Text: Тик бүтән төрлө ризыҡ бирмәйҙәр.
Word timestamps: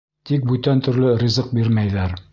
Тик 0.29 0.47
бүтән 0.51 0.81
төрлө 0.87 1.13
ризыҡ 1.25 1.55
бирмәйҙәр. 1.59 2.21